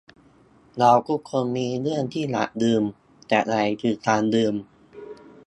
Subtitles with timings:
[0.77, 2.83] เราทุกคนมีเรื่องที่อยากลืม
[3.27, 4.55] แต่อะไรคือ 'การลืม'?